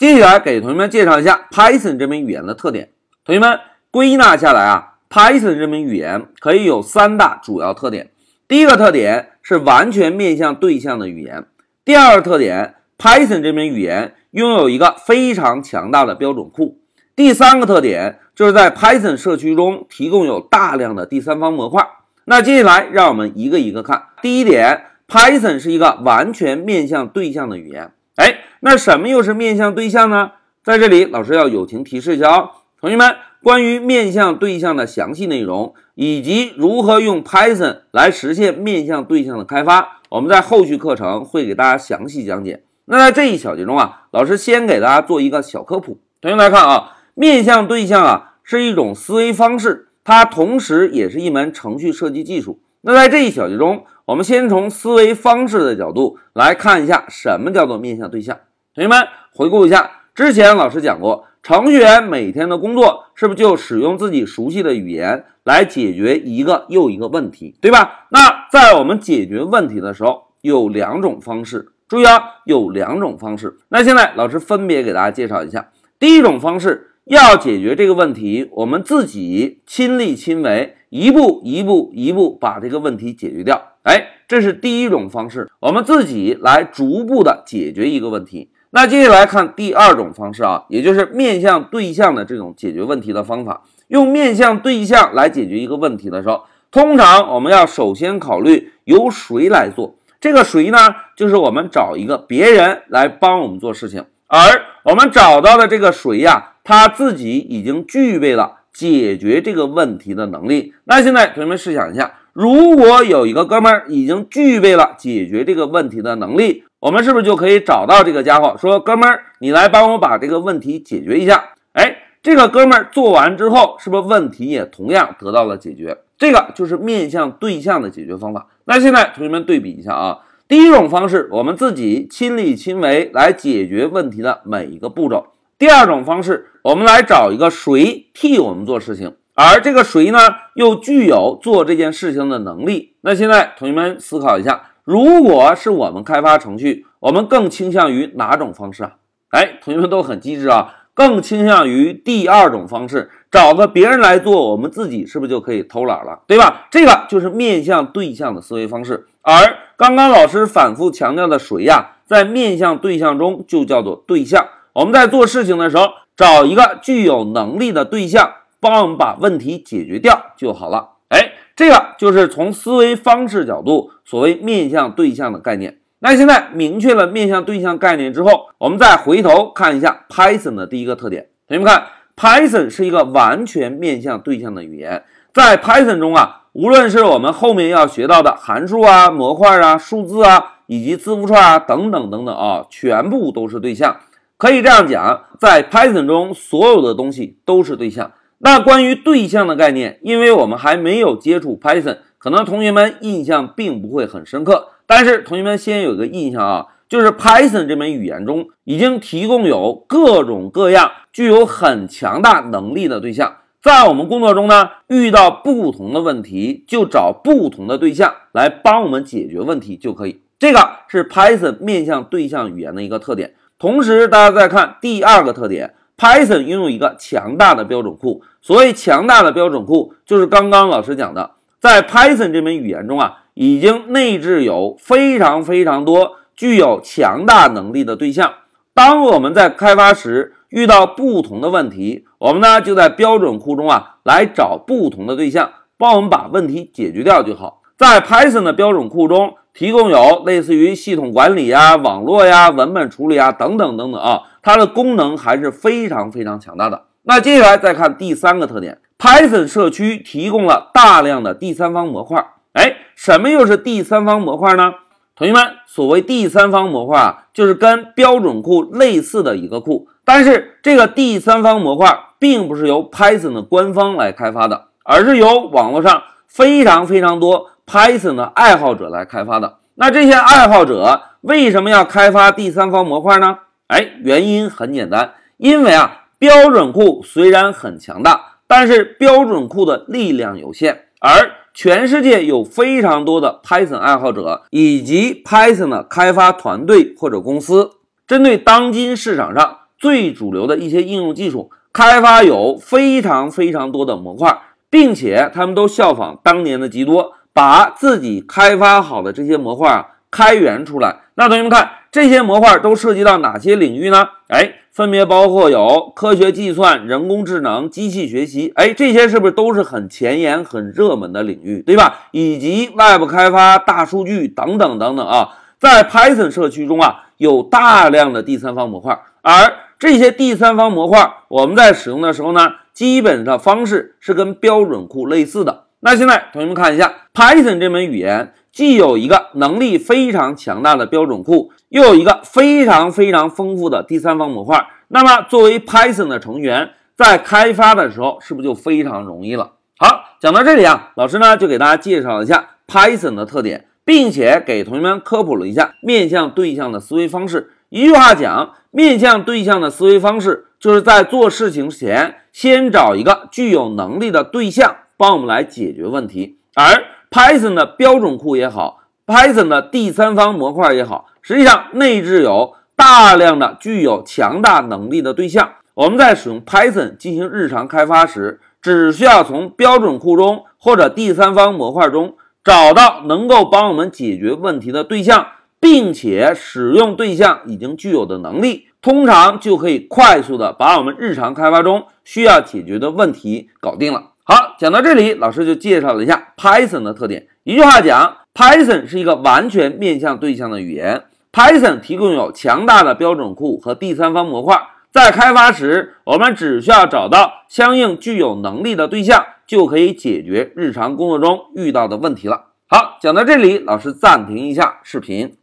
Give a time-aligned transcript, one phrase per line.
[0.00, 2.88] 接下来给同学们介绍一下 Python 这门语言的特点。
[3.22, 3.60] 同学们
[3.90, 8.08] 归纳下来啊，Python 这门语言可以有三大主要特点。
[8.48, 11.44] 第一个特点是完全面向对象的语言。
[11.84, 16.78] 第二个特点，Python 这门语言拥有一个非常强大的标准库。
[17.14, 21.86] 第三个特点就是在 Python 社区中提供有大量的第三方模块。
[22.24, 24.04] 那接下来让我们一个一个看。
[24.22, 27.92] 第一点，Python 是一个完全面向对象的语言。
[28.16, 30.32] 哎，那什么又是面向对象呢？
[30.62, 42.62] 在这里，老师要友情提示一下哦，同学们，关于面向对象的详细内容以及如何用 Python 来实现面向对象的开发，我们在后续课程会给大家详细讲解。
[42.84, 45.98] 那在这一小节中啊，老师先给大家做一个小科普。
[46.20, 52.60] 同学们来看啊，面向对象啊是一种思维方式，它同时也是一门程序设计技术。
[52.82, 58.38] 那在这一小节中，我们先从思维方式的角度来看一下什么叫做面向对象。
[58.72, 68.06] 同学们回顾一下，之前老师讲过，程序员每天的工作是不是就使用自己熟悉的语言来解决一个又一个问题，对吧？
[68.10, 73.58] 那在我们解决问题的时候，有两种方式，注意啊，有两种方式。
[73.70, 76.86] 那现在老师分别给大家介绍一下，第一种方式。
[77.06, 83.60] 要解决这个问题，我们自己亲力亲为，一步一步一步把这个问题解决掉。
[83.82, 88.50] 哎，这是第一种方式，我们自己来逐步的解决一个问题。
[88.72, 93.62] 那接下来看第二种方式啊，也就是面向对象的这种解决问题的方法。
[93.88, 99.96] 用面向对象来解决一个问题的时候，通常我们要首先考虑由谁来做。
[100.20, 100.78] 这个谁呢？
[101.16, 104.38] 就是我们找一个别人来帮我们做事情，而
[104.84, 106.52] 我们找到的这个谁呀？
[106.62, 110.74] 他自己已经具备了解决这个问题的能力。
[110.84, 125.98] 那现在同学们试想一下，如果有一个哥们儿已经具备了解决这个问题的能力，我们是不是就可以找到这个家伙，说：“哥们儿，你来帮我把这个问题解决一下？”哎，这个哥们儿做完之后，是不是问题也同样得到了解决？
[126.16, 128.46] 这个就是面向对象的解决方法。
[128.64, 135.26] 那现在同学们对比一下啊，第一种方式，我们自己亲力亲为来解决问题的每一个步骤。
[135.58, 140.18] 第二种方式，我们来找一个谁替我们做事情，而这个谁呢，
[140.52, 142.92] 又具有做这件事情的能力。
[143.00, 148.92] 那现在同学们思考一下，如果是我们开发程序，我们更倾向于哪种方式啊？
[149.30, 156.66] 哎，同学们都很机智啊，更倾向于第二种方式，找个别人来做，我们自己是不是就可以偷懒了，对吧？
[156.70, 159.06] 这个就是面向对象的思维方式。
[159.22, 164.46] 而刚刚老师反复强调的谁呀，在面向对象中就叫做对象。
[164.74, 168.30] 我们在做事情的时候，找一个具有能力的对象，
[168.60, 170.90] 帮我们把问题解决掉就好了。
[171.08, 175.78] 哎，这个就是从思维方式角度，所谓面向对象的概念。
[176.00, 181.28] 那现在明确了面向对象概念之后，我们再回头看一下 Python 的第一个特点。
[181.48, 185.04] 同学们看，Python 是一个完全面向对象的语言。
[185.34, 193.96] 在 Python 中啊，无论是我们后面要学到的函数啊、模块啊、数字啊，以及字符串啊等等等等啊，全部都是对象。
[194.38, 198.10] 可以这样讲，在 Python 中，所有的东西都是对象。
[198.42, 204.68] 那关于对象的概念，因为我们还没有接触 Python，可能同学们印象并不会很深刻。
[204.86, 213.36] 但是同学们先有个印象啊，就是 Python 这门语言中已经提供有各种各样具有很强大能力的对象。
[213.62, 220.22] 在我们工作中呢，遇到不同的问题，就找不同的对象来帮我们解决问题就可以。
[220.38, 223.34] 这个是 Python 面向对象语言的一个特点。
[223.58, 228.22] 同时，大家再看第二个特点，Python 拥有一个强大的标准库。
[228.40, 238.32] 所谓强大的标准库，就是刚刚老师讲的，在 Python 这门语言中啊，已经内置有非常非常多具有强大能力的对象。
[238.72, 247.60] 当我们在开发时遇到不同的问题，我们呢就在标准库中啊来找不同的对象，帮我们把问题解决掉就好。
[247.76, 249.34] 在 Python 的标准库中。
[249.60, 256.84] 提供有类似于系统管理呀、网络呀、文本处理啊等等等等啊，它的功能还是非常非常强大的。
[257.02, 262.26] 那接下来再看第三个特点，Python 社区提供了大量的第三方模块。
[262.54, 264.72] 哎，什么又是第三方模块呢？
[265.14, 277.50] 同学们，所谓第三方模块啊，就是跟标准库类似的一个库，但是这个第三方模块并不是由 Python 的官方来开发的，而是由网络上非常非常多。
[277.70, 283.38] Python 的爱好者来开发的，那这些爱好者为什么要开发第三方模块呢？
[283.68, 297.70] 哎，原因很简单，因为啊，标准库虽然很强大，但是标准库的力量有限，而全世界有非常多的 Python 爱好者以及 Python 的开发团队或者公司，
[298.06, 311.00] 针对当今市场上最主流的一些应用技术，开发有非常非常多的模块，并且他们都效仿当年的极多，把自己开发好的这些模块啊开源出来。
[311.14, 314.08] 那同学们看，这些模块都涉及到哪些领域呢？
[314.28, 314.54] 哎。
[314.72, 322.06] 分别包括有科学计算、人工智能、机器学习，哎，这些是不是都是很前沿、很热门的领域，对吧？
[322.12, 335.64] 以及 Web 开发、大数据等等等等啊，在 Python 社区中啊，有大量的第三方模块，而这些第三方模块，我们在使用的时候呢，基本的方式是跟标准库类似的。
[335.80, 338.32] 那现在同学们看一下 Python 这门语言。
[338.52, 344.66] 既有一个能力非常强大的标准库，又有一个非常非常丰富的第三方模块。
[344.88, 349.52] 那么，作为 Python 的成员，在开发的时候，是不是就非常容易了？
[349.78, 357.52] 好，讲到这里啊，老师呢就给大家介绍一下 Python 的特点，并且给同学们科普了一下面向对象的思维方式。
[357.68, 366.84] 一句话讲，面向对象的思维方式，就是在做事情之前，先找一个具有能力的对象，帮我们来解决问题，而。
[367.10, 375.54] Python 的标准库也好，Python 的第三方模块也好，实际上内置有大量的具有强大能力的对象。
[375.74, 382.14] 我们在使用 Python 进行日常开发时，只需要从标准库中或者第三方模块中
[382.44, 385.26] 找到能够帮我们解决问题的对象，
[385.58, 394.09] 并且使用对象已经具有的能力，通常就可以快速的把我们日常开发中需要解决的问题搞定了。
[394.32, 397.26] 好，讲到这里，老师就介绍了一下 Python 的特点。
[397.42, 401.02] 一句话讲，Python 是一个完全面向对象的语言。
[401.32, 404.56] Python 提供有强大的标准库和第三方模块，
[404.92, 412.50] 在开发时，我们只需要找到相应具有能力的对象，就可以解决日常工作中遇到的问题了。
[412.68, 415.34] 好，讲到这里，老师暂停一下视频。